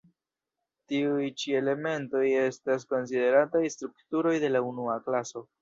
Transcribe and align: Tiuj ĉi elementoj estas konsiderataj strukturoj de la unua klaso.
Tiuj 0.93 1.27
ĉi 1.41 1.53
elementoj 1.59 2.23
estas 2.45 2.89
konsiderataj 2.95 3.65
strukturoj 3.77 4.37
de 4.47 4.55
la 4.57 4.67
unua 4.73 5.01
klaso. 5.09 5.49